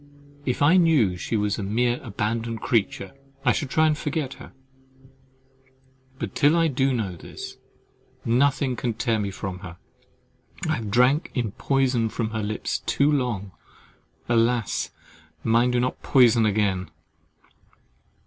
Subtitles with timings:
[0.47, 3.13] If I knew she was a mere abandoned creature,
[3.45, 4.51] I should try to forget her;
[6.17, 7.57] but till I do know this,
[8.25, 9.77] nothing can tear me from her,
[10.67, 14.89] I have drank in poison from her lips too long—alas!
[15.43, 16.89] mine do not poison again.